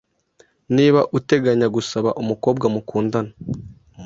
Niba 0.75 0.99
uteganya 1.17 1.67
gusaba 1.75 2.09
umukobwa 2.21 2.65
mukundana 2.73 3.31